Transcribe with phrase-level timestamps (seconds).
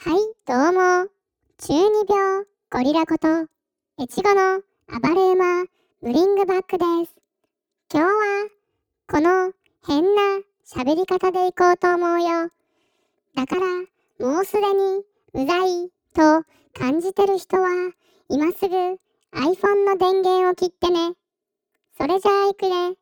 [0.00, 0.14] はい、
[0.46, 1.08] どうも。
[1.58, 3.48] 中二病ゴリラこと、
[4.00, 4.62] 越後の
[5.00, 5.64] 暴れ馬
[6.00, 7.16] ブリングバックです。
[7.92, 8.48] 今日は、
[9.08, 9.52] この
[9.84, 10.22] 変な
[10.64, 12.48] 喋り方でいこうと思うよ。
[13.34, 13.66] だから、
[14.24, 15.02] もうすでに
[15.34, 16.46] うざいと
[16.78, 17.92] 感じてる人は、
[18.28, 21.14] 今すぐ iPhone の電源を切ってね。
[21.96, 22.96] それじゃあ行くね。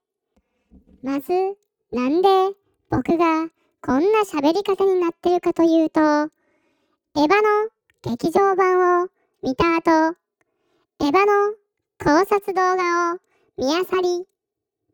[1.03, 1.59] まず、
[1.93, 2.57] なんで
[2.89, 3.51] 僕が
[3.83, 6.35] こんな喋り方になってるかというと、
[7.17, 7.33] エヴァの
[8.03, 9.09] 劇場版を
[9.43, 10.14] 見た後、
[11.00, 11.54] エヴァの
[11.99, 13.18] 考察動画を
[13.57, 14.27] 見あさり、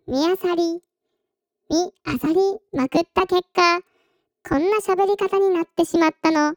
[0.06, 0.80] 見あさり、
[1.69, 3.80] 見あさりまくった結果、
[4.48, 6.55] こんな喋り方になってしまったの。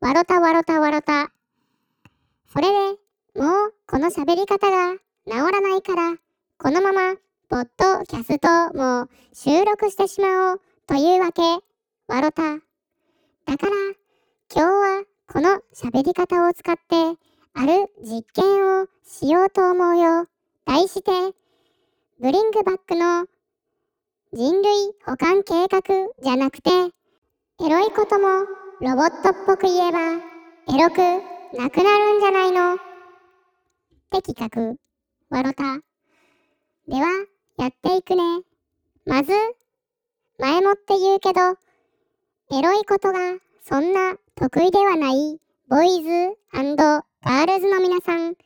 [0.00, 1.32] わろたわろたわろた。
[2.52, 6.18] それでもうこの喋り方が治らないから、
[6.58, 7.16] このまま
[7.48, 11.40] ポッドキャストも収録してしまおうというわけ。
[12.06, 12.42] わろた。
[13.46, 13.96] だから
[14.54, 17.18] 今日はこの喋り方を使って
[17.54, 20.26] ある実験をしようと思うよ。
[20.64, 21.10] 題して
[22.20, 23.26] ブリングバックの
[24.32, 25.82] 人類保管計画
[26.22, 28.28] じゃなくてエロいことも
[28.80, 30.98] ロボットっぽく言えばエロく
[31.58, 32.74] なくなるんじゃないの？
[32.74, 32.78] っ
[34.10, 34.76] て企
[35.30, 35.36] 画。
[35.36, 35.80] わろた。
[36.88, 37.08] では
[37.58, 38.42] やっていくね。
[39.04, 39.32] まず
[40.38, 41.40] 前もって言うけど
[42.56, 43.18] エロいことが
[43.68, 48.36] そんな得意ではないボイズガールズの皆さん、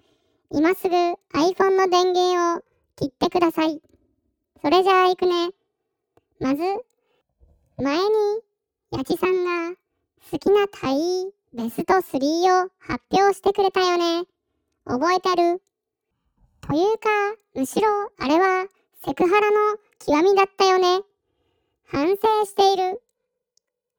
[0.51, 0.97] 今すぐ
[1.35, 2.63] iPhone の電源を
[2.97, 3.83] 切ってください。
[4.63, 5.51] それじゃあ行くね。
[6.41, 6.63] まず、
[7.77, 8.03] 前に
[8.93, 9.77] やちさんが
[10.33, 14.25] 好きなタイベスト3を発表してくれたよね。
[14.87, 15.61] 覚えてる？
[16.63, 17.11] というか、
[17.55, 18.69] むしろあれは
[19.05, 21.03] セクハラの極みだったよね。
[21.89, 23.03] 反省している。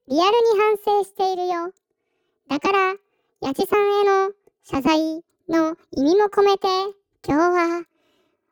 [0.08, 1.72] リアルに反省しているよ。
[2.50, 2.96] だから、
[3.42, 6.68] やちさんへの謝罪の意味も込めて、
[7.26, 7.86] 今日は、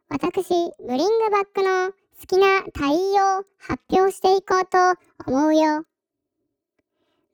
[0.09, 4.77] 私、ブリングバックの好きな隊員を発表していこうと
[5.25, 5.85] 思うよ。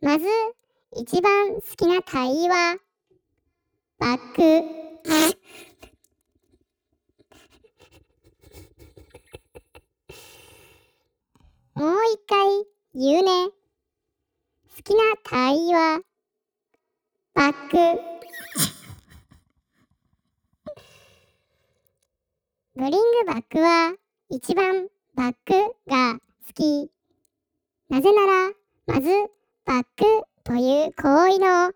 [0.02, 0.26] まず、
[0.96, 2.78] 一番好きな隊員は、
[3.98, 4.42] バック。
[11.76, 13.52] もう一回言うね。
[14.76, 16.02] 好きな隊員は、
[17.34, 17.78] バック。
[22.76, 23.96] ブリングバックは
[24.28, 25.54] 一番バック
[25.88, 26.92] が好き。
[27.88, 28.52] なぜなら、
[28.88, 29.08] まず
[29.64, 30.04] バック
[30.44, 31.72] という行為の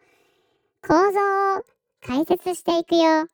[0.85, 1.63] 構造を
[2.01, 3.29] 解説していくよ。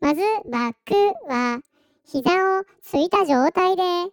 [0.00, 0.94] まずバック
[1.32, 1.60] は
[2.04, 4.10] 膝をついた状態で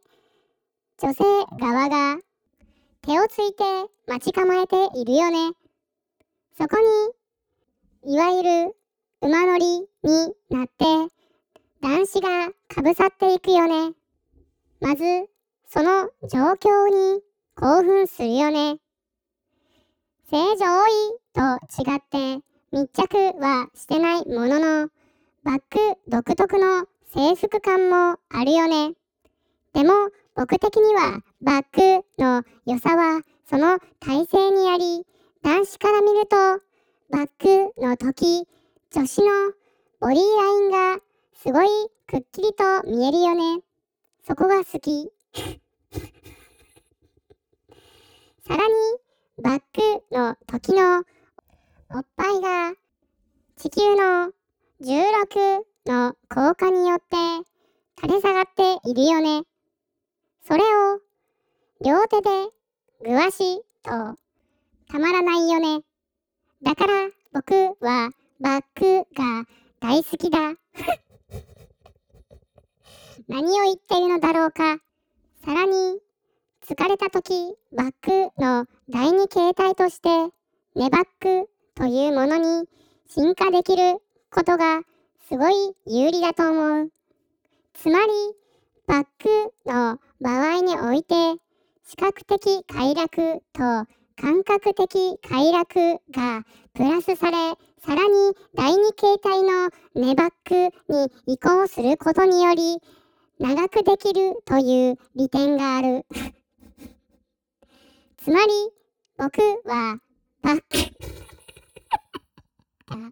[0.99, 1.23] 女性
[1.59, 2.19] 側が
[3.25, 3.63] をついて
[4.07, 5.53] 待ち構えているよね。
[6.57, 6.77] そこ
[8.03, 8.75] に、いわゆる
[9.19, 10.85] 馬乗りになって、
[11.81, 13.95] 男子がかぶさっていくよね。
[14.79, 15.03] まず、
[15.67, 17.21] その状況に
[17.55, 18.77] 興奮するよね。
[20.29, 20.91] 正常位
[21.33, 21.41] と
[21.81, 24.89] 違って密着はしてないものの、
[25.43, 28.93] バック独特の制服感もあるよね。
[29.75, 29.91] でも、
[30.35, 35.05] 僕的にはバックの良さはその体勢にあり、
[35.43, 36.37] 男子から見ると
[37.09, 38.47] バックの時、
[38.91, 39.25] 女子の
[39.99, 41.01] ボディラインが
[41.33, 41.67] すごい
[42.07, 43.63] くっきりと見えるよね。
[44.25, 45.11] そこが好き。
[48.47, 48.73] さらに、
[49.43, 52.73] バックの時のおっぱいが
[53.57, 54.31] 地球の
[54.79, 57.17] 16の効果によって
[58.01, 59.43] 垂れ下がっているよね。
[60.47, 60.99] それを
[61.83, 62.29] 両手で
[63.03, 63.89] ぐわしと
[64.91, 65.83] たまらないよね。
[66.61, 69.45] だから僕はバックが
[69.79, 70.37] 大好きだ。
[73.27, 74.77] 何を言っているのだろうか。
[75.43, 75.99] さらに
[76.61, 80.09] 疲れた時バックの第二形態として
[80.75, 82.69] ネバックというものに
[83.07, 83.99] 進化できる
[84.29, 84.83] ことが
[85.27, 86.91] すごい有利だと思う。
[87.73, 88.13] つまり
[88.87, 91.15] バックの場合において
[91.83, 93.61] 視覚的快楽と
[94.15, 96.43] 感覚的快楽が
[96.73, 97.37] プラスされ
[97.79, 102.79] さらに第二形態のネバックに移行することにより
[103.39, 106.05] 長くできるという利点がある。
[108.17, 108.53] つまり
[109.17, 109.99] 僕は
[110.41, 110.77] バック
[112.87, 113.11] が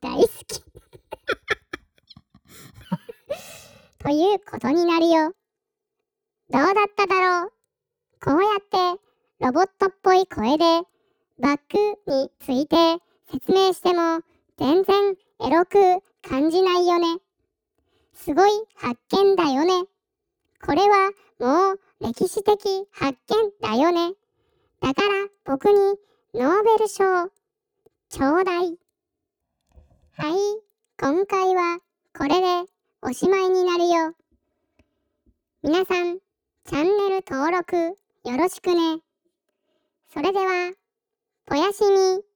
[0.00, 0.64] 大好き
[4.04, 5.32] ということになるよ。
[6.50, 7.52] どうだっただろう
[8.22, 9.00] こうやって
[9.40, 10.64] ロボットっぽい声で
[11.40, 13.02] バッグについて
[13.32, 14.20] 説明しても
[14.58, 17.16] 全然エロく感じないよね。
[18.12, 19.88] すごい発見だよね。
[20.62, 24.12] これはもう歴史的発見だよね。
[24.82, 25.72] だから僕に
[26.34, 27.30] ノーベル賞
[28.10, 28.76] ちょうだい。
[30.18, 30.34] はい、
[31.00, 31.78] 今回は
[32.14, 32.73] これで
[33.06, 34.14] おしまいになるよ。
[35.62, 36.20] 皆さん、
[36.64, 37.94] チャンネル登録よ
[38.38, 39.02] ろしくね。
[40.10, 40.72] それでは、
[41.50, 42.33] おやすみ。